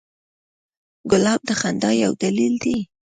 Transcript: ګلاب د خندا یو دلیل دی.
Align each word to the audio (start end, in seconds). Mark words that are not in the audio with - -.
ګلاب 1.11 1.41
د 1.47 1.51
خندا 1.59 1.91
یو 2.03 2.11
دلیل 2.23 2.53
دی. 2.63 2.77